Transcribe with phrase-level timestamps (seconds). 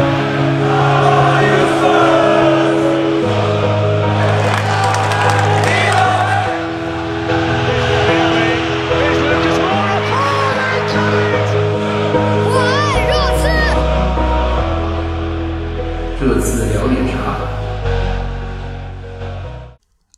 [0.00, 0.02] 我
[1.34, 1.82] 爱热刺。
[16.20, 17.16] 热刺聊点啥？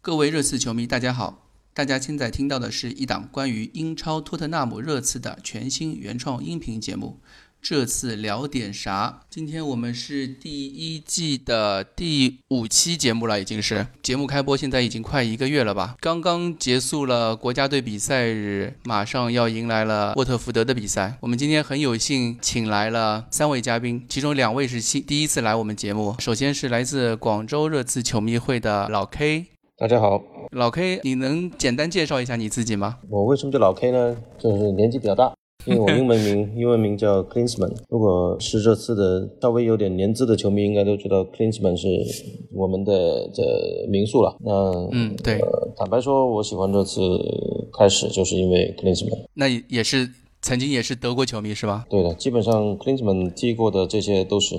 [0.03, 1.47] 各位热刺球迷，大家好！
[1.73, 7.21] 大家现在听到的是一档关于英超托特纳姆热刺的全新原创音频节目。
[7.63, 9.21] 这次聊点啥？
[9.29, 15.95] 今天我们是第一季的第五期节目了，已经是节目开播，现在已经快一个月了吧？
[16.01, 21.17] 刚刚结束了国家队比赛日，马上要迎来了沃特福德的比赛。
[21.21, 26.17] 我们今天很有幸请来了三位嘉宾，其中两位是新第一次来我们节目。
[26.19, 29.47] 首先是来自广州热刺球迷会的老 K，
[29.77, 32.99] 大家好，老 K，你能简单介绍一下你自己吗？
[33.11, 34.17] 我为什么叫老 K 呢？
[34.39, 35.33] 就是年纪比较大，
[35.67, 37.73] 因为我英文名英文名叫 Klinsman。
[37.89, 41.89] 如果是这次的稍微有点年资的球迷，应该都知道 Klinsman 是
[42.53, 43.43] 我们的这
[43.89, 44.37] 民宿了。
[44.41, 44.53] 那
[44.93, 47.01] 嗯，对，呃，坦白说，我喜欢这次
[47.79, 49.27] 开始就是因为 Klinsman。
[49.35, 50.09] 那也也是
[50.43, 51.87] 曾经也是德国球迷是吧？
[51.91, 54.57] 对的，基本上 Klinsman 踢过的这些都是。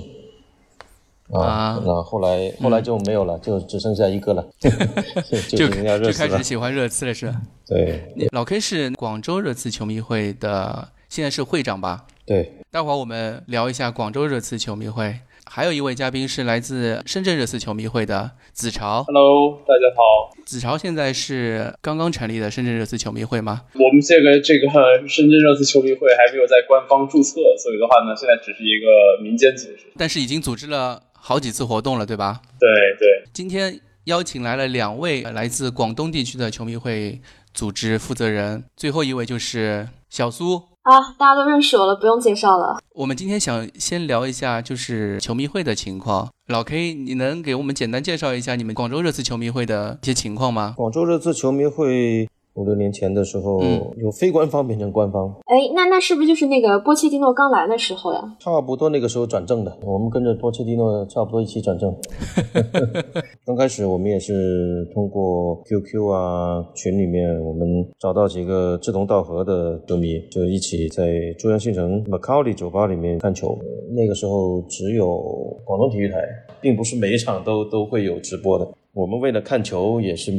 [1.32, 6.42] 啊啊，那后来后来就没有了，就只剩下一个了， 就就开始。
[6.42, 7.40] 喜欢热刺了是吧？
[7.66, 8.02] 对
[8.32, 12.04] 老 K 是广州热刺球迷会的，现在是会长吧？
[12.26, 15.20] 对，待会儿我们聊一下广州热刺球迷会。
[15.44, 19.02] 还有一位嘉宾是来自深圳热刺球迷会的子潮。
[19.04, 20.32] Hello，大家好。
[20.46, 23.62] 子潮现在是刚刚成立的深圳热刺球迷会吗？
[23.74, 24.68] 我们这个这个
[25.08, 29.92] 深圳热刺球迷会还没有在官方注册，所以的话呢，现在只是一个民间组织。
[29.98, 32.40] 但是已经组织了好几次活动了，对吧？
[32.58, 37.22] 对对，今天邀请来了两位来自广东地区的球迷会
[37.54, 40.56] 组织负责人，最后一位就是小苏。
[40.82, 42.82] 啊，大家都认识我了，不用介绍了。
[42.96, 46.28] 我们今天想先聊一下就是球迷会的情况。
[46.48, 50.74] 老 K，你能给我们简单介绍一下你们广州热刺球迷会的一些情况吗？
[50.76, 58.36] 广州热刺球迷会五六年前的时候，嗯由非官方变成官方，哎，那那是不是就是那个波切蒂诺刚来的时候呀？
[58.38, 61.94] 差不多那个时候转正的，我们跟着波切蒂诺差不多一起转正。
[63.44, 73.58] 刚开始我们也是通过 QQ 啊群里面，我们找到几个志同道合的球迷，就一起在珠江新城 Macaulay 酒吧里面看球。
[73.94, 75.18] 那个时候只有
[75.64, 76.18] 广东体育台，
[76.60, 78.68] 并不是每一场都都会有直播的。
[78.92, 80.32] 我们为了看球也是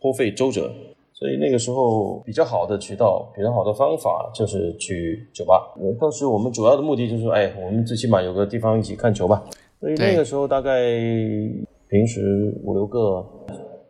[0.00, 0.70] 颇费周折，
[1.20, 5.70] 所以那个时候比较好的渠道、比较好的方法就是去酒吧。
[5.78, 9.44] 呃当时我们主要的目的就是说，哎，我们最起码有个地方一起看球吧。
[9.78, 10.80] 所以那个时候大概
[11.88, 13.22] 平时五六个，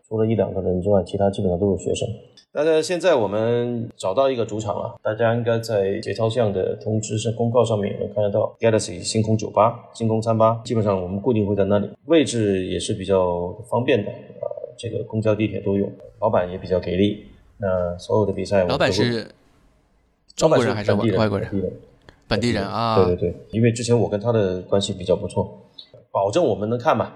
[0.09, 2.09] 除了一两个人之外，其他基本上都是学生。
[2.53, 14.50] 但是现在我们找到一个主场了，大家应该在节操巷的通知上公告上面也能看得到 Galaxy 星空酒吧、星空餐吧，基本上我们固定会在那里，位置也是比较方便的，呃，
[14.81, 17.27] 这个公交、地铁都有，老板也比较给力。
[17.59, 19.29] 那所有的比赛我们老板都是
[20.35, 21.51] 中国人还是本地外国人？
[21.51, 21.73] 本地人
[22.27, 22.97] 本地人啊。
[22.97, 25.67] 对对对，因为之前我跟他的关系比较不错，
[26.11, 27.13] 保证我们能看嘛。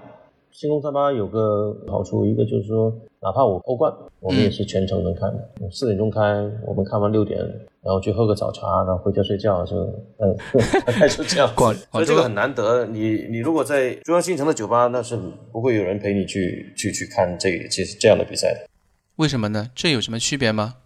[0.55, 2.89] 星空三八有个好处，一个就是说，
[3.21, 5.51] 哪怕我欧冠，我们也是全程能看的。
[5.69, 6.21] 四、点钟开，
[6.65, 7.41] 我们看完六点，
[7.83, 9.77] 然后去喝个早茶，然后回家睡觉，就
[10.19, 10.37] 嗯，
[10.87, 11.53] 大概就这样。
[11.91, 12.87] 所以这个很难得。
[12.87, 15.19] 你你如果在中央新城的酒吧，那是
[15.51, 18.71] 不会有人陪你去去去看这这这样的比赛的，
[19.17, 19.69] 为什么呢？
[19.75, 20.77] 这有什么区别吗？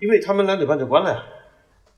[0.00, 1.22] 因为他们两点半就关了呀。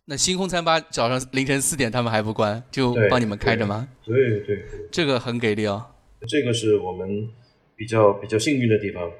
[0.04, 3.88] 那星空餐吧早上凌晨四点他们还不关，就帮你们开着吗？
[4.04, 4.64] 对对对。
[4.92, 5.86] 这个很给力哦。
[6.26, 7.28] 这个是我们
[7.76, 9.10] 比较比较幸运的地方，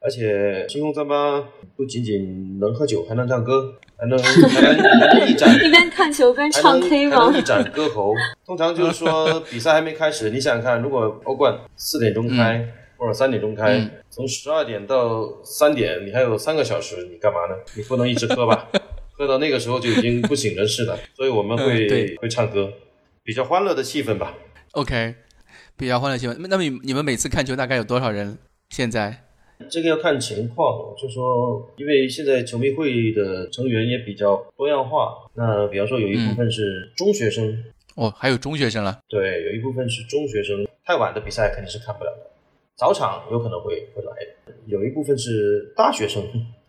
[0.00, 1.40] 而且星空三八
[1.76, 7.42] 不仅仅能喝酒，还能唱歌，还能还能还能一展 一边看球边唱 K 吗还能一？
[7.42, 8.14] 展歌喉。
[8.44, 17.56] 通常就是说比赛还没开始，你想想看，如果欧冠四点钟开、或者三点钟开，嗯从十二点到三点，你还有三个小时，你干嘛呢？
[17.76, 18.68] 你不能一直喝吧？
[19.16, 20.98] 喝到那个时候就已经不省人事了。
[21.14, 22.72] 所以我们会、嗯会唱歌，
[23.22, 24.34] 比较欢乐的气氛吧。
[24.72, 25.14] OK，
[25.76, 26.36] 比较欢乐气氛。
[26.38, 28.38] 那么你你们每次看球大概有多少人？
[28.70, 29.24] 现在
[29.68, 35.14] 这个要看情况，就说因为现在球迷会的成员也比较多样化。
[35.34, 37.62] 那比方说有一部分是中学生，
[37.94, 38.98] 哦，还有中学生了。
[39.08, 42.30] 对，有一部分是中学生，太晚的比赛肯定是看不了的，
[42.76, 44.12] 早场有可能会会来
[44.46, 44.54] 的。
[44.66, 46.24] 有一部分是大学生，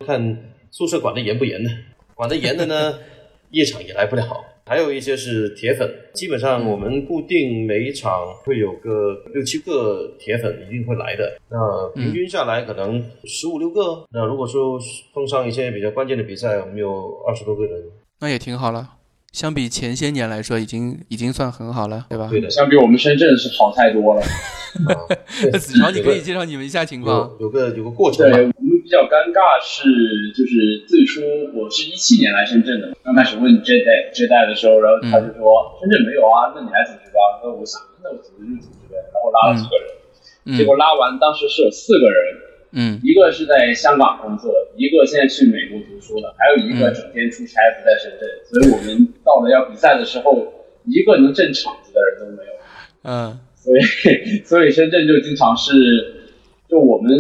[0.05, 1.69] 看宿舍管得严不严的，
[2.13, 2.99] 管得严的呢，
[3.51, 4.43] 夜场也来不了。
[4.65, 11.37] 还有一些是铁粉，基本上我们固定每一场会有个六七个铁粉一定会来的。
[11.49, 14.05] 那平均下来可能十五六个。
[14.11, 14.79] 那如果说
[15.13, 17.83] 碰上一些比较关键的比赛，我们有二十多个人。
[18.21, 18.89] 那也挺好了。
[19.33, 22.29] 相比前些年来说，已经已经算很好了，对吧？
[22.29, 24.21] 对的，相比我们深圳是好太多了。
[25.51, 27.29] 那子乔，你可以介绍你们一下情况。
[27.39, 29.89] 有有个有个过程对，我们比较尴尬是，
[30.37, 31.21] 就是最初
[31.53, 37.41] 我是一七年来深圳的，刚开始问这代这代的时候，然后他就说、深圳没有啊，那你来组织吧。
[37.43, 39.85] 那我想，那我组织就组织呗，然后拉了几个人，
[40.45, 42.37] 嗯结果拉完当时是有四个人，
[42.75, 50.51] 嗯一个是在香港工作，一个现在去美国读书了，还有一个整天出差不在深圳，所以我们到了要比赛的时候，
[50.85, 52.53] 一个能镇场子的人都没有。
[53.03, 55.71] 嗯 所以，所以深圳就经常是，
[56.67, 57.15] 就我们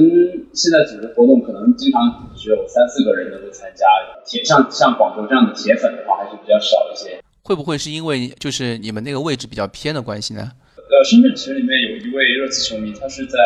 [0.53, 3.85] 现在组织活动，可能经常只有三四个人能够参加。
[4.25, 7.21] 铁像像广州这样的铁粉的话，还是比较少一些。
[7.43, 10.51] 会不会是因为就是你们那个位置比较偏的关系呢？
[10.75, 13.37] 呃，深圳其实里面有一位热刺球迷，他是在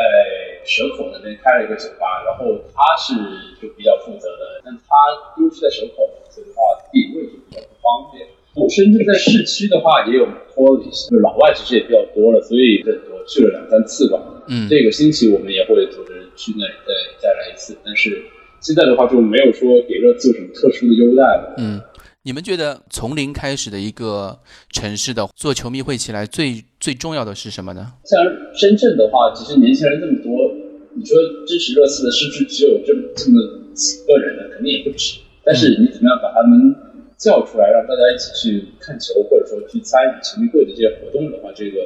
[0.68, 3.16] 蛇口那边开了一个酒吧，然后他是
[3.56, 4.94] 就比较负责的，但他
[5.40, 6.62] 因为是在蛇口，所以的话
[6.92, 8.28] 地理位置比较不方便。
[8.54, 14.20] 我深圳在市区的话也有就老外其实也比较多了，所以我去了两三次吧。
[14.48, 18.22] 嗯这个星期我们也会组织去那里再再来一次，但是
[18.60, 21.54] 现在的话就没有说给热刺有什么特殊的优待了。
[21.58, 21.80] 嗯，
[22.24, 24.40] 你们觉得从零开始的一个
[24.72, 27.94] 城市的做球迷会起来最最重要的是什么呢？
[28.06, 28.20] 像
[28.56, 30.37] 深圳的话，其实年轻人这么多，
[30.98, 31.16] 你说
[31.46, 33.38] 支持热刺的是不是只有这么这么
[33.74, 34.50] 几个人呢？
[34.52, 35.22] 肯定也不止。
[35.46, 36.74] 但是你怎么样把他们
[37.18, 41.86] 叫出来，让大家一起去看球，或者说去参与球迷会的这些活动的话，这个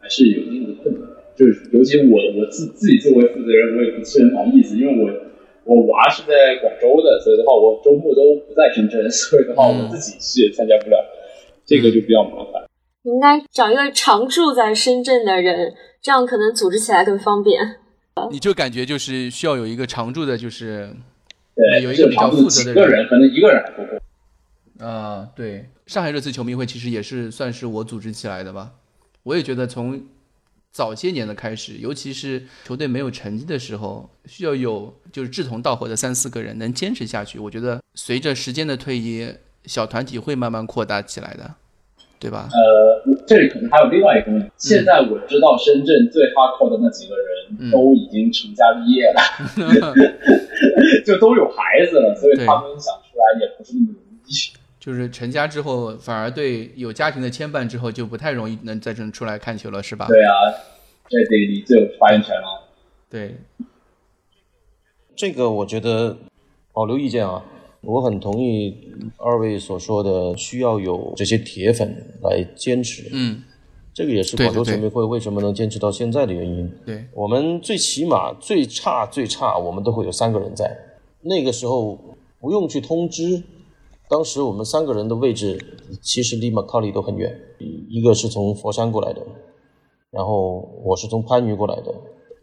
[0.00, 1.06] 还是有一定的困难。
[1.36, 5.12] 就是尤其我我自自己作为负责人，我也不是很好意思，因为我
[5.64, 10.96] 我娃是在广州的，所以的话我周末都不在深圳，所以的话我自己是参加不了，
[11.64, 12.64] 这个就比较麻烦。
[13.04, 17.58] 你应该找一个常住在深圳的人，这样可能组织起来更方便。
[18.30, 20.94] 你就感觉就是需要有一个常驻的，就是
[21.54, 24.86] 对，有一个比较负责的人几个人，可能一个人还不够。
[24.86, 28.72] 啊，对，上海热刺球迷会其实也是算是我组织起来的吧。
[29.22, 30.02] 我也觉得从
[30.72, 37.38] 早些年的开始，尤其是球队没有成绩的时候，需要有就是志同道合的三四个人能坚持下去。
[37.38, 39.32] 我觉得随着时间的推移，
[39.66, 41.54] 小团体会慢慢扩大起来的，
[42.18, 42.48] 对吧？
[42.50, 49.20] 呃，这里可能还有另外一个问题，现在我知道深圳最哈扣的那几个人都已经成家立业了，
[51.06, 54.32] 就都有孩子了，所以他们想出来也不是那么容易。
[54.80, 60.06] 就是成家之后，反而对有家庭的牵绊之后，就不太容易能再出出来看球了，是吧？
[60.08, 60.32] 对啊，
[61.08, 62.68] 这得你最有发言权了。
[63.08, 63.36] 对，
[65.14, 66.16] 这个我觉得
[66.72, 67.44] 保留意见啊，
[67.84, 68.76] 我很同意
[69.16, 73.08] 二位所说的，需要有这些铁粉来坚持。
[73.12, 73.42] 嗯，
[73.92, 76.72] 这个也是广州球迷会为什么能坚持到现在的原因。
[76.86, 80.70] 对，我们最起码最差最差，我们都会有三个人在。
[81.22, 81.98] 那个时候
[82.40, 83.42] 不用去通知，
[84.08, 85.60] 当时我们三个人的位置
[86.00, 87.36] 其实离马卡里都很远，
[87.90, 89.20] 一个是从佛山过来的，
[90.12, 91.92] 然后我是从番禺过来的。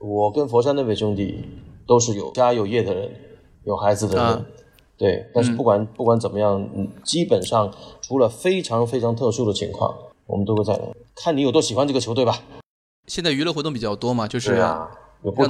[0.02, 1.46] 我跟佛山那位兄弟
[1.88, 3.10] 都是有家有业的人，
[3.64, 4.26] 有孩子的人。
[4.26, 4.46] 啊
[5.00, 9.96] 对，但是不管、不管怎么样，嗯，基本上除了非常非常特殊的情况，
[10.28, 10.84] 我们都会在的。
[11.16, 12.44] 看你有多喜欢这个球队吧。
[13.08, 14.90] 现在娱乐活动比较多嘛，就是让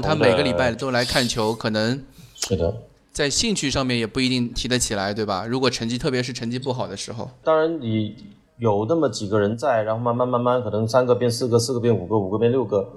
[0.01, 2.06] 他每个礼拜都来看球，可能
[2.36, 2.84] 是的。
[3.12, 5.46] 在兴趣上面也不一定提得起来，对吧？
[5.46, 8.16] 如果成绩，特别是成绩不好的时候，当然，你
[8.60, 12.88] 有那么几个人在，然后慢慢慢慢，可能三个变四个，四个变五个，五个变六个，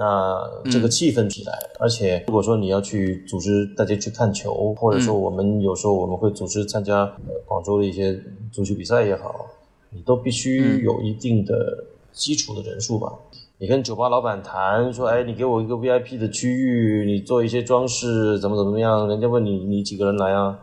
[0.00, 1.52] 那这个气氛起来。
[1.78, 8.18] 而且，如果说你要去组织大家去看球，或者说我们有时候我们会组织参加、呃、广州的一些
[8.50, 9.44] 足球比赛也好，
[9.90, 13.12] 你都必须有一定的基础的人数吧。
[13.58, 19.06] 你跟酒吧老板谈说，哎，你给我一个 VIP 的区域，你做一些装饰，怎么怎么样？
[19.06, 20.58] 人家问你，你几个人来啊？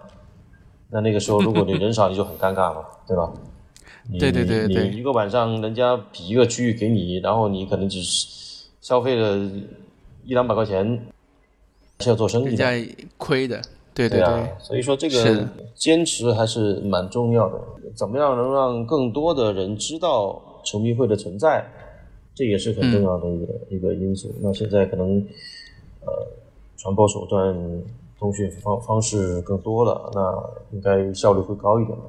[0.89, 3.31] 那那个时候，如果你人少，你就很尴尬嘛，对吧？
[4.09, 8.25] 你对对对对你一个晚上人家比一个区域给你，然后你可能只是
[8.87, 9.35] 消费了
[10.23, 11.05] 一两百块钱，
[11.99, 12.51] 是要做生意的。
[12.51, 13.61] 人家亏的，
[13.93, 17.59] 对对对啊，所以说这个坚持还是蛮重要的。
[17.93, 21.69] 怎么样能让更多的人知道球迷会的存在，
[22.33, 24.33] 这也是很重要的一个、一个因素。
[24.39, 25.17] 那现在可能
[26.05, 26.25] 呃
[26.77, 27.83] 传播手段、
[28.17, 32.05] 通讯方方式更多了，那应该效率会高一点吧。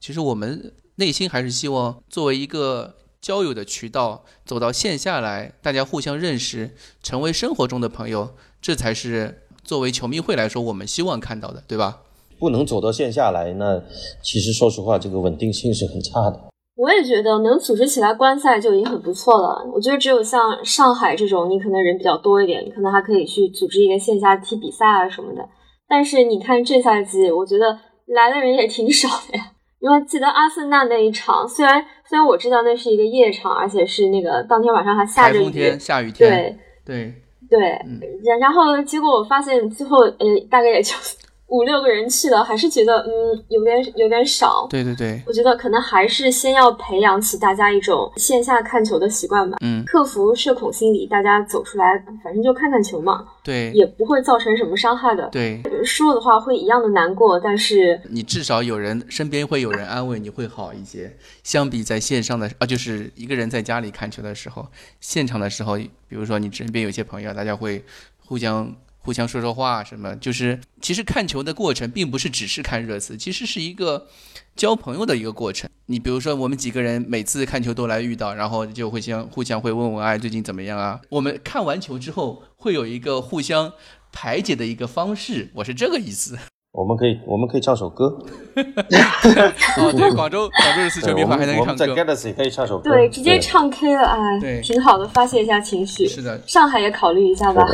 [0.00, 6.70] 其实我们内心还是希望作为一个交友的渠道，走到线下来，大家互相认识，
[7.02, 12.02] 成为生活中的朋友，这才是作为球迷会来说我们希望看到的，对吧？
[12.38, 13.82] 不能走到线下来，那
[14.22, 16.40] 其实说实话，这个稳定性是很差的。
[16.76, 19.68] 我也觉得能组织起来观赛就已经很不错了。
[19.74, 25.48] 我觉得只有像上海这种，你可能人比较多一点，你可能还可以去组织一个线下踢比赛啊什么的。
[25.88, 29.47] 但是你看这赛季，我觉得来的人也挺少的呀。
[29.80, 37.14] 因为记得阿森纳那一场，虽然虽然我知道那是一个夜场，而且是那个当天晚上还下着雨，天、下雨天，对对
[37.48, 38.00] 对，嗯。
[38.24, 40.16] 然然后结果我发现最后呃
[40.50, 40.94] 大概也就
[41.48, 44.66] 五六个人去的，还是觉得嗯有点有点少。
[44.68, 55.26] 对对对，我觉得可能还是先要培养起大家一种线下看球的习惯吧，嗯，克服社恐心理，大家走出来，反正就看看球嘛，对也不会造成什么伤害的。
[55.30, 61.16] 对，输了的话会一样的难过，但是你至少有人身边会有人安慰你，会好一些。
[61.42, 64.66] 相比在线上的啊，就是一个人在家里看球的时候，
[65.00, 67.82] 现场的时候，比如说你身边有些朋友，大家会
[68.26, 68.70] 互相
[69.08, 74.06] 互相说说话什么，就是其实看球的过程并不是只是看热刺，其实是一个
[74.54, 75.70] 交朋友的一个过程。
[75.86, 81.00] 你比如说我们几个人每次看球都来遇到，然后就会相互相会问问哎最近怎么样啊？
[81.08, 83.72] 我们看完球之后会有一个互相
[84.12, 86.38] 排解的一个方式，我是这个意思。
[86.78, 88.04] 我们可以我们可以唱首歌，
[88.54, 96.06] 哦，对，广州广州热刺球迷对我会还能唱歌我们在，Galaxy 可以唱首歌，对直接唱 K 了，哎对，挺好的，发泄一下情绪。
[96.06, 97.66] 是的，上海也考虑一下吧。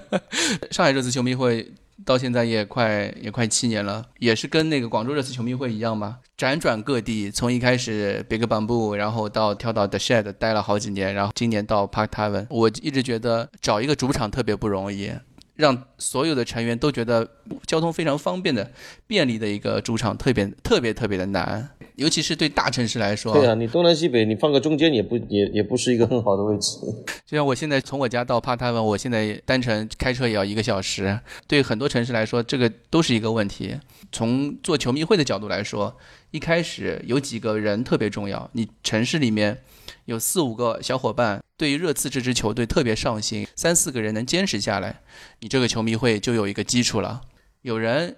[0.72, 1.70] 上海热刺球迷会
[2.06, 15.12] 到现在也快也快七年了，也是跟那个广州热刺球迷会一样嘛，辗转各地，从一开始 Big Bamboo，然后到跳到 The Shed 待了好几年，然后今年到 Park Tavern，我一直觉得找一个主场特别不容易。
[15.56, 17.28] 让所有的成员都觉得
[17.66, 18.72] 交通非常方便的、
[19.06, 23.32] 便利的一个主场，特别特别特别的难，尤其是对大城市来说。
[23.34, 26.78] 对啊，你东南西北，你放个中间也不也也不是一个很好的位置。
[27.26, 33.78] 就像我现在从我家到帕塔文，我现在单程开车也要一个小时，对很多城市来说，这个都是一个问题。
[34.10, 35.96] 从做球迷会的角度来说，
[36.30, 39.58] 一开始有几个人特别重要，你城市里面
[40.06, 45.00] 有四五个小伙伴对于热刺这支球队特别上心，三四个人能坚持下来，
[45.40, 47.22] 你这个球迷会就有一个基础了。
[47.62, 48.16] 有人，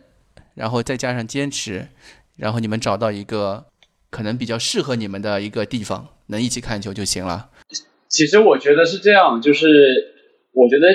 [0.55, 1.89] 然后再加上坚持，
[2.37, 3.67] 然后你们找到一个
[4.11, 7.51] 可能比较适合你们的一个地方，能一起看球就行了。
[8.09, 9.67] 其实我觉得是这样，就是
[10.53, 10.87] 我觉得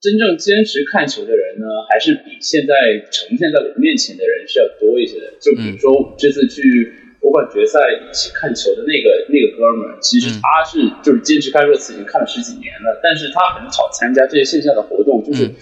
[0.00, 2.74] 真正坚持看球的人呢，还是比现在
[3.10, 5.32] 呈现在我面前的人是要多一些的。
[5.40, 15.54] 就比如说我这次去欧冠决赛一起看球的那个那个哥们儿，其实他是就是坚持看热刺已经看了十几年了，但是他很少参加这些线下的活动，就是嗯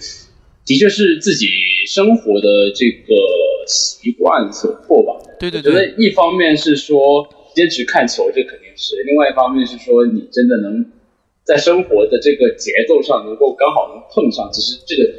[0.69, 1.47] 的确是自己
[1.87, 3.15] 生活的这个
[3.65, 5.19] 习惯所迫吧。
[5.39, 10.85] 对对我觉得对，一方面是说坚持看球，这肯定是；另外一方面是说你真的能
[11.43, 15.11] 在生活的这个节奏上能够刚好能碰上，其实这个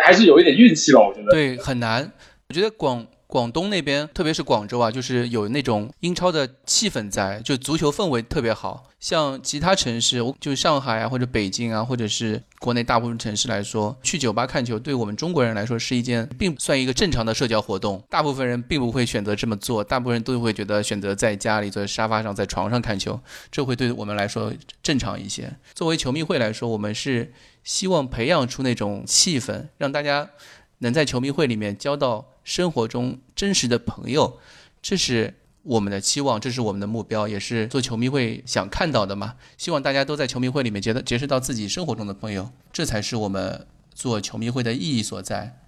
[0.00, 1.32] 还是有一点运气吧，我觉得。
[1.32, 2.12] 对，很难。
[2.48, 8.88] 我觉得广广东那边，特别是广州啊，就是有那种英超的气氛在，就足球氛围特别好。
[9.00, 18.00] 像其他城市，就上海啊，或者北京啊，或者是国内大部分城市来说，去酒吧看球，对我们中国人来说是一件并不算一个正常的社交活动。
[18.08, 23.18] 大部分人并不会选择这么做，大部分人都会觉得选择在家里坐在沙发上，在床上看球，
[23.50, 25.52] 这会对我们来说正常一些。
[25.74, 27.32] 作为球迷会来说，我们是
[27.64, 30.30] 希望培养出那种气氛，让大家
[30.78, 34.38] 能在球迷会里面交到生活中真实的朋友，
[34.82, 39.36] 这是我们的期望，这是我们的目标，也是做球迷会想看到的嘛。
[39.56, 45.60] 希望大家都在球迷会里面结到结识到自己生活中的朋友，这才是我们做球迷会的意义所在。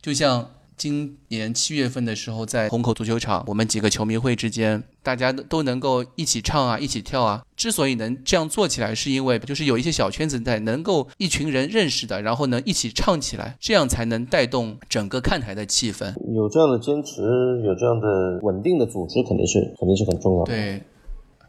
[0.00, 7.42] 就像今年七月份的时候，在虹口足球场，我们几个球迷会之间，大家都能够一起唱啊，一起跳啊。
[7.56, 16.12] 之所以能这样做起来，是因为就是有一些小圈子在，能够一群人认识的，然后呢一起唱起来，这样才能带动整个看台的气氛。
[16.34, 17.22] 有这样的坚持，
[17.64, 20.52] 有这样的稳定的组织，肯定是肯定是很重要的。
[20.52, 20.82] 对，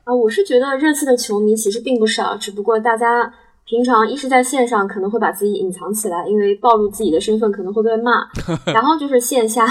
[0.03, 3.33] 啊，我是觉得热刺的球迷其实并不少，只不过大家
[3.65, 8.27] 平常一是在线上可能会把自己隐藏起来，因为暴露自己的身份可能会被骂，
[8.73, 9.65] 然后就是线下，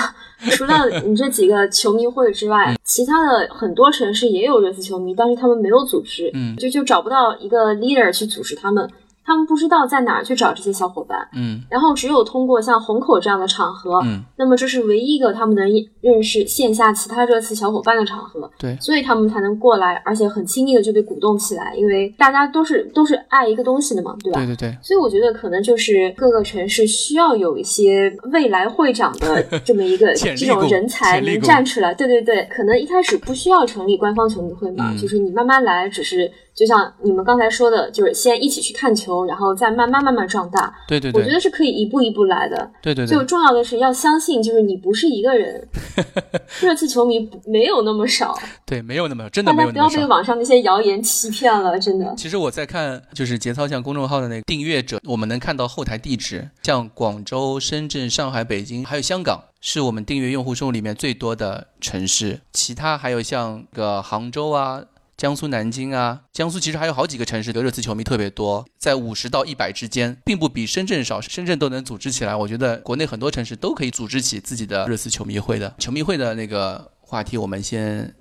[0.53, 8.89] 除了你这几个球迷会之外，其他的很多城市也有热刺球迷，但是他们没有组织，嗯就就找不到一个 leader 去组织他们，
[9.25, 11.61] 他们不知道在哪儿去找这些小伙伴，嗯。
[11.71, 15.67] 然后只有通过像虹口这样的场合，嗯，那么这是唯一一个他们能
[16.01, 18.77] 认识线下其他热刺小伙伴的场合，对。
[18.81, 24.41] 所以他们才能过来，而且很轻易的就被鼓动起来，因为大家都是都是爱一个东西的嘛，对吧？
[24.41, 31.95] 对对对，所以我觉得可能就是各个城市需要有一些未来会长的 这么一个这种人才能站出来。
[31.95, 34.99] 对对对，可能一开始不需要成立官方球迷会嘛，嗯。
[34.99, 40.73] 就是你慢慢来，只是就像你们刚才说的，就是先一起去看球，然后再慢慢慢慢壮大。
[40.87, 42.71] 对对对我觉得是可以一步一步来的。
[42.83, 45.67] 对对对，最重要的是要相信，就是你不是一个人，
[46.61, 49.89] 热刺球迷没有那么少，对没有那么真的大没有那么少。
[49.89, 52.15] 家不要被网上那些谣言欺骗了，真的。
[52.17, 64.83] 其实我在看，就是节操像公众号的那个订阅者，我们能看到后台地址，像广州、深圳、上海、北京，还有香港，是我们订阅用户数里面最多的城市，其他还有像个杭州啊。
[65.23, 71.21] 江苏南京啊，江苏其实还有好几个城市的热刺球迷特别多，在五十到一百之间，并不比深圳少。
[71.21, 75.73] 深圳都能组织起来，我觉得国内很多城市都可以组织起自己的热刺球迷会的。
[75.79, 78.13] 球迷会的那个话题，我们先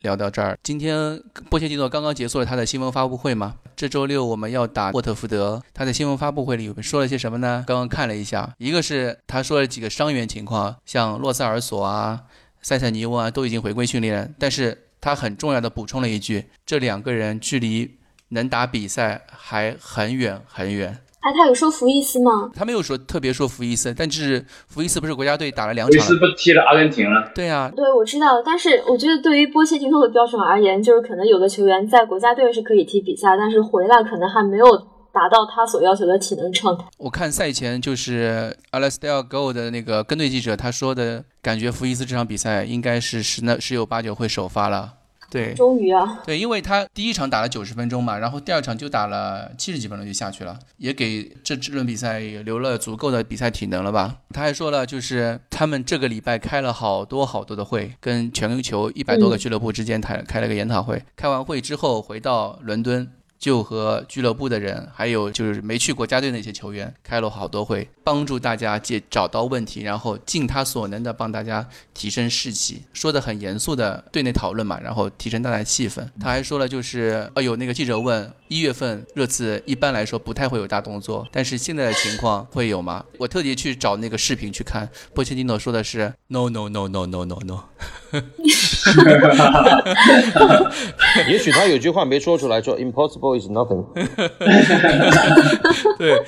[0.00, 0.58] 聊到这儿。
[0.62, 1.18] 今天
[1.48, 3.54] 波切蒂诺刚刚结束了他的新闻发布会嘛？
[3.74, 7.64] 这周六我们要打沃特福德，他在新闻发布会里说了些什么呢？
[7.66, 12.24] 刚刚看了一下，一个是他说了几个伤员情况，像洛塞尔索啊、
[12.60, 14.88] 塞塞尼翁啊都已经回归训练，但是。
[15.02, 17.98] 他很重要的补充了一句：“这两个人距离
[18.30, 22.50] 能打比赛还很远很远。”哎，他有说福伊斯吗？
[22.52, 27.30] 他没有说特别说福伊斯，但是福伊斯不是国家队打了两场，福伊斯不踢了阿根廷了？
[27.32, 28.42] 对啊，对，我知道。
[28.44, 34.66] 但是我觉得对于波切蒂诺的标准而言，就是可能有的球员在国家队是可以踢比赛，但是回来可能还没有。
[35.12, 36.84] 达到他所要求的体能状态。
[36.98, 44.94] 我看赛前就是 Alastair Go 的那个跟队记者，他说的感觉福伊斯这场比赛应该是十那十有八九会首发了。
[45.30, 54.16] 对，终于啊，对，因为他第一场打了九十分钟嘛，然后第二场就打了七十几分钟就下去了，也给这这轮比赛留了足够的比赛体能了吧。
[54.34, 61.02] 他还说了，就是他们这个礼拜开了好多好多的会，跟全球一百多个俱乐部之间开开了个研讨会。
[61.16, 63.10] 开完会之后回到伦敦。
[63.42, 76.08] 就和俱乐部的人，还有就是没去国家队那些球员开了好多会，帮助大家解找到问题，然后尽他所能的帮大家提升士气，说的很严肃的队内讨论嘛，然后提升大家气氛。
[76.20, 83.04] 他还说了，就是呃有那个记者问，一月份热刺一般来说不太会有大动作，但是现在的情况会有吗？
[83.18, 87.64] 我特地去找那个视频去看，波切蒂诺说的是 no no no no no no no。
[91.28, 93.82] 也许他有句话没说出来，说 impossible is nothing。
[95.96, 96.22] 对，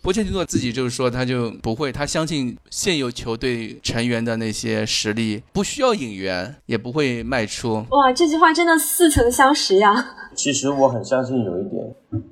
[0.00, 7.84] 波切蒂诺自己就是说，他就不会，他相信现有球队成员的那些实力，不需要引援，也不会卖出。
[7.90, 10.14] 哇，这句话真的似曾相识呀！
[10.34, 11.84] 其实我很相信有一点，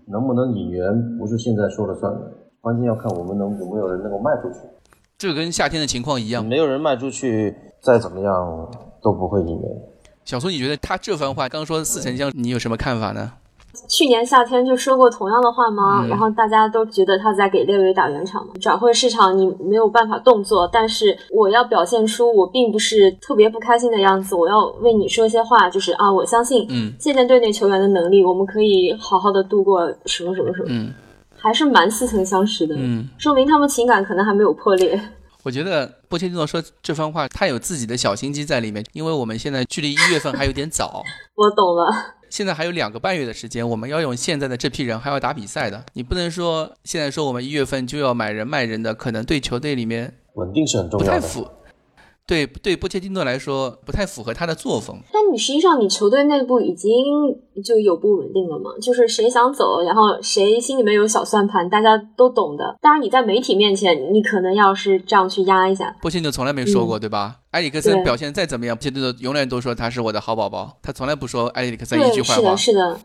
[0.06, 0.86] 能不能引援
[1.18, 2.20] 不是现在说了算的，
[2.60, 4.58] 关键要看我们能有没有人能够卖出去。
[5.18, 7.54] 这跟夏天的情况一样，没有人卖出去。
[7.86, 8.68] 再怎么样
[9.00, 9.70] 都不会引援。
[10.24, 13.30] 小苏，你觉得他这番话刚说似曾相，你有什么看法呢？
[13.88, 16.04] 去年夏天就说过同样的话吗？
[16.08, 18.54] 然后大家都觉得他在给列维打圆场嘛。
[18.60, 24.34] 转会市场你没有办法动作，但是我要表现出我并不是特别不开心的样子。
[24.34, 30.68] 我要为你说一些话，就是啊，我相信嗯现在队内球员的能力，我们可以好好的度过什么什么什么。
[30.70, 30.92] 嗯，
[31.36, 32.74] 还是蛮似曾相识的。
[32.76, 34.98] 嗯，说明他们情感可能还没有破裂。
[35.46, 41.04] 我觉得波切蒂诺说这番话，他有自己的小心机在里面，因为我们现在距离一月份还有点早。
[41.36, 51.12] 我懂了，现在还有两个半月的时间，我们要用现在的这批人还要打比赛的，你不能说现在说我们一月份就要买人卖人的，可能对球队里面稳定是很重要的。
[51.12, 51.48] 不太符。
[52.26, 54.96] 对对，波切蒂诺来说不太符合他的作风。
[55.12, 56.92] 但你实际上，你球队内部已经
[57.64, 58.72] 就有不稳定了嘛？
[58.82, 62.76] 就是谁想走，然后谁心里面有小算盘，大家都懂的。
[62.80, 65.96] 当然，你在媒体面前，你可能要是这样去压一下。
[66.02, 67.36] 波切蒂诺从来没说过，对吧？
[67.52, 72.56] 埃里克森表现再怎么样，波切蒂诺永远都说他是我的好宝宝，他从来不说埃里克森一句坏话。
[72.56, 73.00] 是的，是的。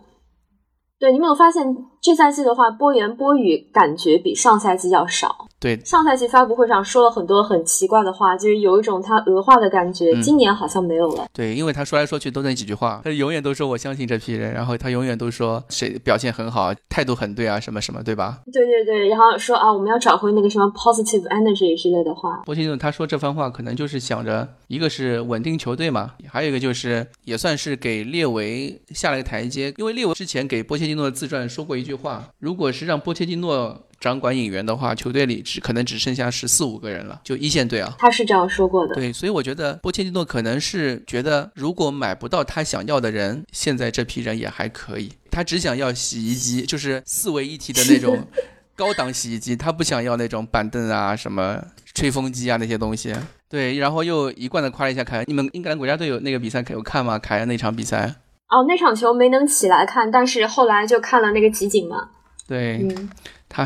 [0.98, 1.64] 对，你没有发现
[2.02, 5.48] 这赛季的话，波言波语感觉比上赛季要少。
[5.62, 10.20] 对，上赛季发布会上说了很多很奇怪的话，就是有一种他俄化的感觉。
[10.20, 11.28] 今年好像没有了。
[11.32, 18.40] 对，因为他说来说去都那几句话，他永远都说我相信这批人，然后他永远都说谁表现很好，态度很对啊，什么什么，对吧？
[18.52, 22.42] 对对对，然后说啊，我们要找回那个什么 positive energy 之类的话。
[22.44, 33.80] 波切蒂诺他说这番话，可能就是想着一个是稳定球队嘛，还有一个就是也算是给列维下了一个台阶，因为列维之前给波切蒂诺的自传说过一句话，如果是让波切蒂诺。
[34.02, 37.94] 掌管引援的话，球队里只可能只剩下十四五个人了，就一线队啊。
[38.00, 38.96] 他是这样说过的。
[38.96, 45.12] 对，所以我觉得波切蒂诺可能是觉得，如果买不到他想要的人，现在这批人也还可以。
[45.30, 48.26] 他只想要洗衣机，就是四位一体的那种
[48.76, 53.16] 高档洗衣机，他不想要那种板凳啊、什么吹风机啊那些东西。
[53.48, 55.26] 对，然后又一贯的夸了一下凯恩。
[55.28, 57.20] 你们英格兰国家队有那个比赛有看吗？
[57.20, 58.16] 凯恩那场比赛？
[58.50, 62.10] 哦，那场球没能起来看，但是后来就看了那个集锦嘛。
[62.48, 63.10] 对，嗯。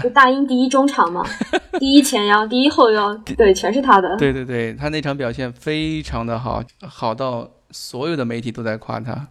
[0.02, 1.24] 就大英第一中场嘛，
[1.80, 4.15] 第一前腰，第一后腰，对，全是他的。
[4.17, 9.28] 对对对，他那场表现非常的好，好到所有的媒体都在夸他，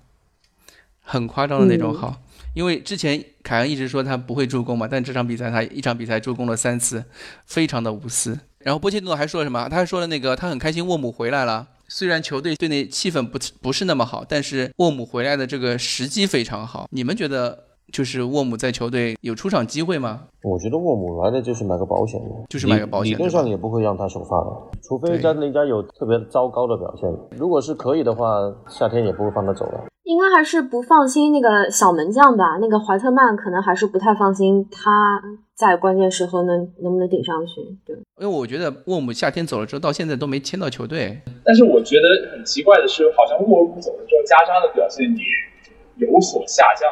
[1.00, 2.20] 很夸张的那种好。
[2.54, 7.04] 因为之前凯恩一直说他不会助攻嘛，但这场比赛他一场比赛助攻了三次，
[7.44, 8.38] 非常的无私。
[8.60, 9.68] 然后波切蒂诺还说了什么？
[9.68, 16.88] 他还说了那个他很开心沃姆回来了，虽然球队队内气氛不不是那么好，但是沃姆回来的这个时机非常好。
[16.92, 17.64] 你们觉得？
[17.94, 20.22] 就是沃姆在球队有出场机会吗？
[20.42, 24.50] 我觉得沃姆来的就是买个保险的，就是买个保险理理论上也不会让他首发的，
[24.82, 27.08] 除非对加人家有特别糟糕的表现。
[27.38, 29.80] 如果是可以的话，夏天也不会放他走的。
[30.02, 35.22] 应该还是不放心那个小门将吧，那个怀特曼可能还是不太放心他
[35.54, 37.60] 在关键时候能能不能顶上去。
[37.86, 41.22] 对，因为我觉得沃姆夏天走了之后，到现在都没签到球队。
[41.44, 46.90] 但是我觉得很奇怪的是，好像沃尔姆走了之后，加沙的表现也有所下降。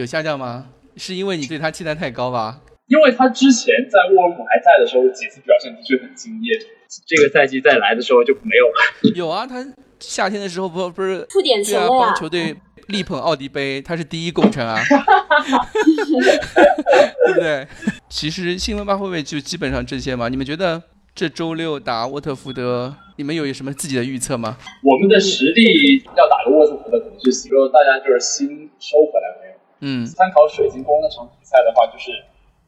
[0.00, 0.66] 有下降吗？
[0.96, 2.60] 是因为你对他期待太高吧？
[2.88, 6.58] 因为他之前在沃尔姆还在的时候，几次表现的确很惊艳。
[7.06, 9.14] 这个赛季再来的时候就没有了。
[9.14, 9.64] 有啊，他
[10.00, 12.56] 夏天的时候不不是出点对啊，帮球队
[12.88, 14.80] 力捧奥迪杯，他是第一功臣啊，
[17.26, 17.68] 对不对？
[18.08, 20.28] 其实新闻发布会就基本上这些嘛。
[20.28, 20.82] 你们觉得
[21.14, 24.56] 这周六打沃特福德，你们有什么自己的预测吗？
[24.82, 29.49] 我们的实力要打个沃特福德，可能是希望大家就是心收回来没有。
[29.80, 32.12] 嗯，参考水晶宫那场比赛的话，就是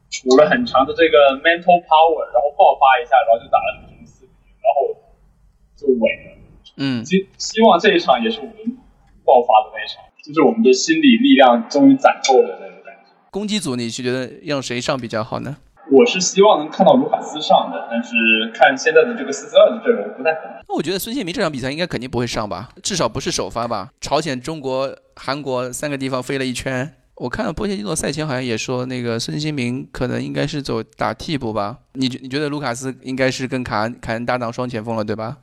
[0.09, 4.95] 处了很长的这个 mental power，然后爆发一下，然后就打了很中四比，然后
[5.75, 6.37] 就稳了。
[6.77, 8.77] 嗯，希希望这一场也是我们
[9.23, 13.11] 爆发的那一场，就是我们的心理力量终于攒够了那种感觉。
[13.29, 15.57] 攻击组你是觉得让谁上比较好呢？
[15.91, 18.15] 我是希望能看到卢卡斯上的，但是
[18.55, 20.53] 看现在的这个四四二的阵容不太可能。
[20.67, 23.89] 那我觉得孙兴民这场比赛应该肯定不会上吧，至少不是首发吧。
[23.99, 26.95] 朝鲜、中国、韩国三个地方飞了一圈。
[27.15, 31.77] 我看了波切蒂诺赛前好像也说，那个孙兴民可能应该是走打替补吧。
[31.93, 35.37] 你觉你觉得卢卡斯应该是跟卡恩卡恩搭档双前锋了，对吧？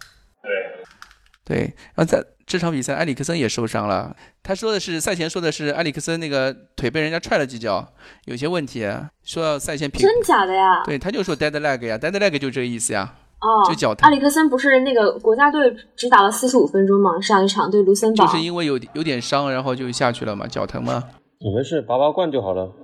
[1.44, 1.74] 对，对。
[1.94, 4.16] 然后在这场比赛，埃里克森也受伤了。
[4.42, 7.92] 他说的是赛前说的是埃里克森那个腿被人家踹了几脚，
[8.24, 8.84] 有些问题，
[9.22, 10.00] 说要赛前评。
[10.00, 10.82] 真假的呀？
[10.84, 17.20] 对，他就说 dead leg 呀，dead leg 就这个意思呀，哦，就脚疼埃里克森不是那个国家队只打了四十五分钟吗？
[17.20, 18.26] 上一场对卢森堡。
[18.26, 21.04] 就是因为有有点伤，然后就下去了嘛，脚疼嘛。
[21.42, 22.70] 你没事，拔拔罐就好了。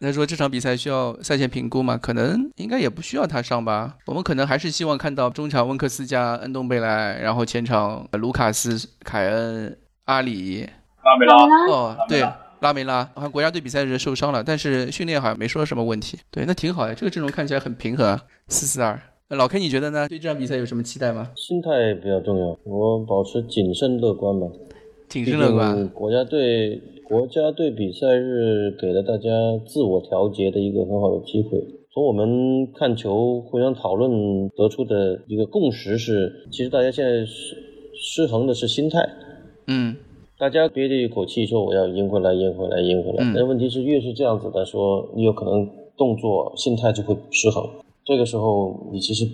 [0.00, 1.98] 他说这场比赛需要赛前评估吗？
[1.98, 3.98] 可能应该也不需要他上吧。
[4.06, 10.66] 我们可能还是希望看到中场温克斯加恩东贝莱，然后前场卢卡斯、凯恩、阿里。
[11.04, 11.34] 拉梅拉，
[11.70, 12.26] 哦，对，
[12.60, 16.18] 拉梅拉，好像国家队比赛日受伤了，但是训练好像没说什么问题。
[16.30, 18.98] 对，那挺好的，这个阵容看起来很平衡啊，四四二。
[19.28, 20.08] 老 K 你觉得呢？
[20.08, 21.28] 对这场比赛有什么期待吗？
[21.36, 24.46] 心态比较重要，我保持谨慎乐观吧。
[25.10, 25.88] 谨毕慎乐观竟。
[25.88, 29.28] 国家队国家队比赛日给了大家
[29.66, 31.58] 自我调节的一个很好的机会。
[31.92, 37.56] 从我们看球互相讨论得出的一个共识是，其实大家现在失
[38.00, 39.08] 失衡的是心态。
[39.66, 39.96] 嗯，
[40.38, 43.24] 大家憋着一口气说我要赢回来，赢回来，赢回来。
[43.24, 47.68] 嗯但问题是，越是这样子的说，你有可能动作、心态就会失衡。
[48.04, 49.26] 这个时候，你其实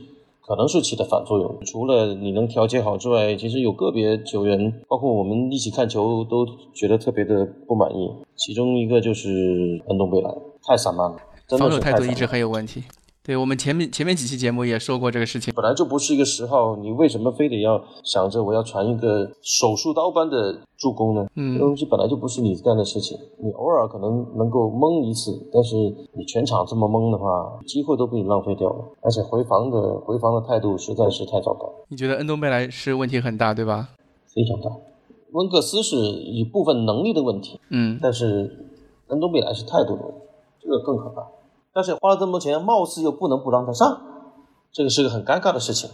[0.46, 1.58] 可能是起的反作用。
[1.66, 8.08] 除了你能调节好之外，其实有个别球员，包括我们一起看球，都觉得特别的不满意。
[8.36, 10.30] 其中一个就是恩东贝莱，
[10.62, 11.16] 太散漫了，
[11.48, 12.84] 真的防守态度一直很有问题。
[13.26, 15.52] 对我们前面前面几期节目也说过这个事情。
[15.52, 21.26] 本来就不是一个十号，你为什么非得要想着我要传一个手术刀般的助攻呢？
[21.34, 25.74] 嗯这东西本来就不是你干的事情，你偶尔可能能够蒙一次，但是
[26.12, 33.88] 你全场这么蒙的话，机会都被你浪费掉了，而且回防的回防的态度实在是太糟糕，你觉得恩东贝莱是问题很大，对吧？
[34.32, 34.70] 非常大。
[35.32, 38.68] 温克斯是一部分能力的问题，嗯，但是
[39.08, 40.20] 恩东贝莱是态度的问题，
[40.60, 41.26] 这个更可怕。
[41.76, 44.00] 但是花了这么多钱，貌似又不能不让他上，
[44.72, 45.90] 这个是个很尴尬的事情。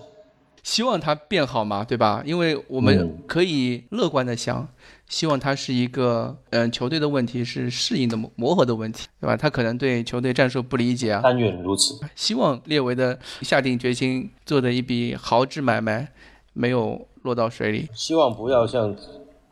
[0.62, 2.22] 希望他变好嘛，对吧？
[2.24, 4.68] 因为我们嗯可以乐观的想，
[5.08, 9.36] 希望他是一个，嗯、球队的问题是适应的磨磨合的问题，对吧？
[9.36, 11.20] 他可能对球队战术不理解啊。
[11.20, 11.98] 但愿如此。
[12.14, 16.12] 希望列维的下定决心做的一笔豪掷买卖
[16.52, 17.88] 没有落到水里。
[17.92, 18.94] 希望不要像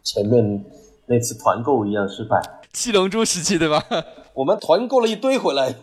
[0.04, 0.64] 前面
[1.06, 2.40] 那次团购一样失败。
[2.72, 3.82] 七龙珠时期，对吧？
[4.34, 5.74] 我们团购了一堆回来，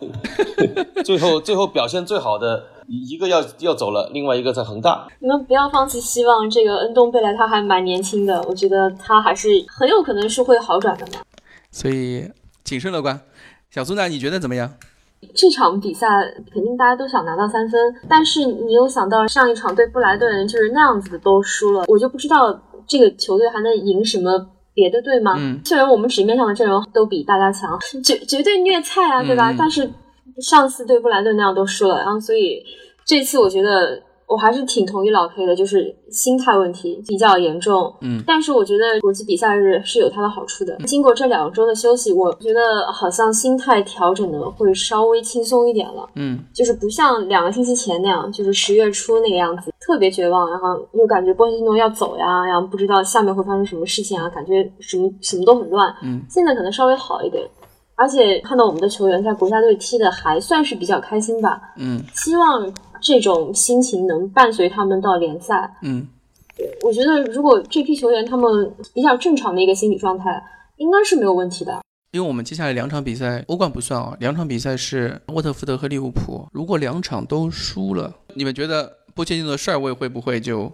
[1.04, 5.06] 最后最后表现最好的一一个要要走了，另外一个在恒大。
[5.20, 11.22] 你们不要放弃希望，这个恩东贝莱他还蛮年轻的，我觉得他还是很有可能是会好转的嘛。
[11.70, 12.30] 所以
[12.64, 13.20] 谨慎乐观。
[13.70, 14.08] 小苏呢？
[14.08, 14.72] 你觉得怎么样？
[15.34, 16.06] 这场比赛
[16.50, 24.46] 肯定大家都想拿到三分，但是你又想到上一场对布莱顿就是那样子的都输了，我就不知道这个球队还能赢什么
[24.78, 25.34] 别的队吗？
[25.36, 29.50] 嗯虽然我们纸面上的阵容都比大家强，绝绝对虐菜啊，对吧？
[29.50, 29.90] 嗯但是
[30.40, 32.62] 上次对布莱顿那样都输了，然后所以
[33.04, 37.92] 这次我觉得我还是挺同意老 K 的，就是心态问题比较严重。
[38.02, 40.76] 嗯但是我觉得国际比赛日是有它的好处的。
[40.86, 42.60] 经过这两周的休息，我觉得
[42.92, 46.06] 好像心态调整的会稍微轻松一点了。
[46.14, 55.94] 嗯就是不像两个星期前那样，就是十月初那个样子，特别绝望，然后又感觉波切蒂诺要走呀，然后不知道下面会发生什么事情啊，感觉什么什么都很乱。
[56.02, 57.42] 嗯，现在可能稍微好一点，
[57.94, 61.60] 而且看到我们的球员在国家队踢的还算是比较开心吧。
[61.76, 65.76] 嗯希望这种心情能伴随他们到联赛。
[65.82, 66.06] 嗯，
[66.82, 70.42] 我觉得如果这批球员他们比较正常的一个心理状态，
[70.76, 71.80] 应该是没有问题的。
[72.12, 76.46] 因为我们接下来两场比赛，欧冠不算啊，两场比赛是沃特福德和利物浦。
[76.52, 80.72] 如果两场都输了，你们觉得波切蒂诺的帅位会不会就？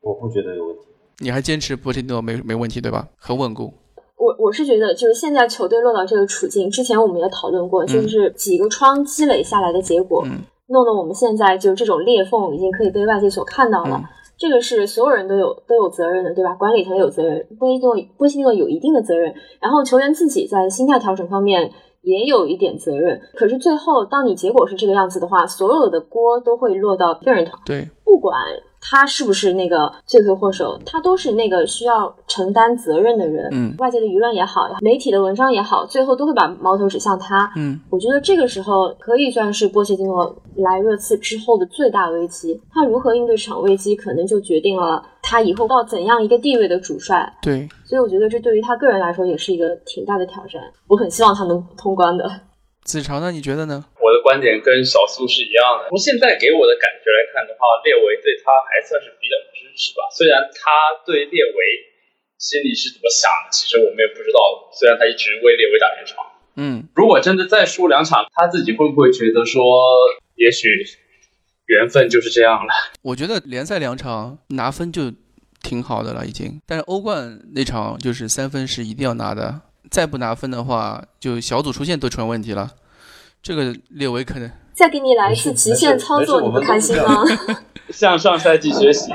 [0.00, 0.82] 我不觉得有问题。
[1.20, 3.08] 你还坚持波切蒂诺没没问题对吧？
[3.16, 3.72] 很稳固。
[4.16, 13.96] 我我是觉得，就是现在球队落到这个处境，之前我们也讨论过，就是几个窗积累下来的结果，嗯弄得我们现在就这种裂缝已经可以被外界所看到了。
[13.96, 14.04] 嗯
[14.36, 16.54] 这个是所有人都有都有责任的，对吧？
[16.54, 21.70] 管理层有责任，波西诺波西诺有一定的责任，然后球员自己在心态调整方面
[22.02, 23.20] 也有一点责任。
[23.34, 28.36] 可是最后，当你结果是这个样子的话，所有的锅都会落到一个人头，对，不管
[28.86, 33.48] 他是不是那个罪魁祸首，他都是那个需要承担责任的人。
[33.52, 37.50] 嗯外界的舆论也好，媒体的文章也好，最后都会把矛头指向他。
[37.56, 42.60] 嗯我觉得这个时候可以算是波切蒂诺来热刺之后的最大危机。
[42.70, 47.34] 他如何应对这场危机，可能就决定了他以后到怎样一个地位的主帅。
[47.40, 50.62] 对，所以我觉得这对于他个人来说也是一个挺大的挑战。
[50.88, 52.30] 我很希望他能通关的。
[52.84, 53.32] 子潮呢？
[53.32, 53.84] 你觉得呢？
[53.96, 55.88] 我的观点跟小苏是一样的。
[55.88, 60.04] 从现在给我的感觉来看的话，列维对他还算是比较支持吧。
[60.12, 60.70] 虽然他
[61.04, 61.58] 对列维
[62.36, 64.70] 心里是怎么想的，其实我们也不知道。
[64.76, 66.20] 虽然他一直为列维打圆场，
[66.56, 69.64] 嗯，如果真的再输两场，他自己会不会觉得说，
[70.36, 70.68] 也许
[71.66, 72.72] 缘分就是这样了？
[73.00, 75.10] 我觉得联赛两场拿分就
[75.62, 76.60] 挺好的了，已经。
[76.66, 79.62] 但是欧冠那场就是三分是一定要拿的，
[79.94, 82.68] 再不拿分的话，就小组出线都成问题了。
[83.40, 87.22] 这个列维可能再给你来一次极限操作，你不开心吗？
[87.90, 89.12] 向上赛季学习。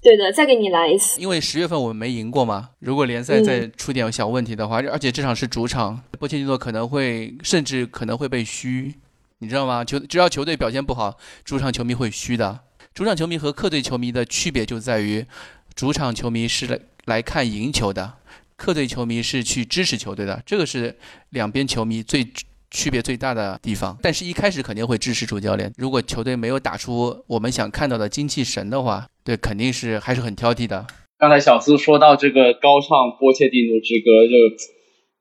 [0.00, 1.20] 对的，再给你来一次。
[1.20, 8.94] 因为十月份我们没赢过嘛，如果联赛再出点小问题的话，而且这场是主场，波切蒂诺可能会甚至可能会被虚，
[9.38, 9.84] 你知道吗？
[9.84, 12.60] 球只要球队表现不好，主场球迷会虚的。
[12.94, 15.26] 主场球迷和客队球迷的区别就在于，
[15.74, 18.12] 主场球迷是来来看赢球的，
[18.56, 20.96] 客队球迷是去支持球队的，这个是
[21.30, 22.26] 两边球迷最
[22.70, 23.96] 区别最大的地方。
[24.02, 25.72] 但是，一开始肯定会支持主教练。
[25.76, 30.86] 如果球队没有打出我们想看到的精气神的话，对，肯定是还是很挑剔的。
[31.18, 32.88] 刚才小苏说到这个高唱
[33.18, 34.34] 波切蒂诺之歌，就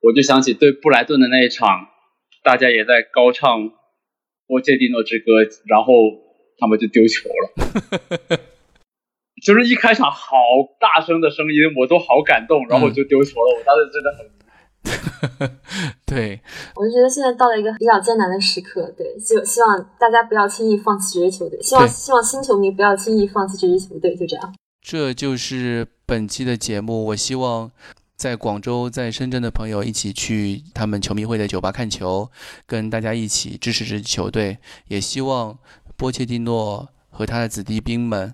[0.01, 1.87] 我就想起对布莱顿的那一场，
[2.43, 3.69] 大家也在高唱
[4.47, 5.93] 波切蒂诺之歌，然后
[6.57, 8.39] 他们就丢球了。
[9.45, 10.35] 就是一开场好
[10.79, 13.55] 大声的声音，我都好感动，然后我就丢球了。
[13.55, 14.25] 我当时真的很
[16.05, 16.41] 对，
[16.75, 24.55] 我就觉得现在到了一个比较艰难的时刻，对，希希望大家不要轻易放弃这支球队，希望希望新球迷不要轻易放弃这支球队，就这样。
[24.81, 27.05] 这就是本期的节目。
[27.05, 27.71] 我希望
[28.15, 32.31] 在广州、在深圳的朋友一起去他们球迷会的酒吧看球，
[32.65, 34.57] 跟大家一起支持这支球队。
[34.87, 35.57] 也希望
[35.95, 38.33] 波切蒂诺和他的子弟兵们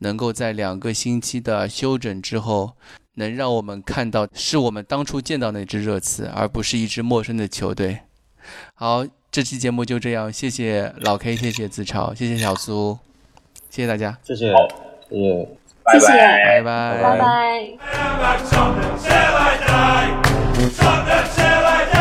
[0.00, 2.72] 能够在两个星期的休整之后，
[3.14, 8.00] 能让我们看到是我们当初见到那支热刺，而不是一支陌生的球队。
[8.74, 12.98] 好，这期节目就这样，谢谢老 K，谢谢子超，谢谢小苏，
[13.70, 14.52] 谢谢大家，谢谢，
[15.08, 15.48] 谢谢。
[15.92, 17.18] 谢谢，拜拜拜
[21.94, 21.99] 拜。